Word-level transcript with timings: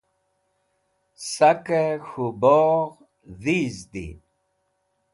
sak'ey 1.31 1.91
k̃hu 2.05 2.25
bogh 2.41 2.93
dhiz 3.41 3.77
di 3.91 4.07